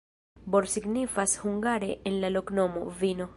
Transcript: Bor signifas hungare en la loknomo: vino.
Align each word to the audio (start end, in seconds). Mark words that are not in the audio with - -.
Bor 0.53 0.67
signifas 0.67 1.37
hungare 1.43 1.91
en 2.11 2.19
la 2.25 2.31
loknomo: 2.37 2.89
vino. 3.05 3.29